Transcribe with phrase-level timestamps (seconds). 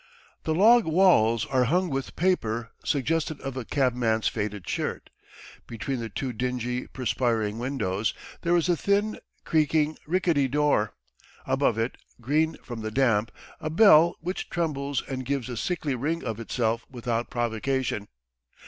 [0.45, 5.11] The log walls are hung with paper suggestive of a cabman's faded shirt.
[5.67, 10.95] Between the two dingy, perspiring windows there is a thin, creaking, rickety door,
[11.45, 16.23] above it, green from the damp, a bell which trembles and gives a sickly ring
[16.23, 18.07] of itself without provocation.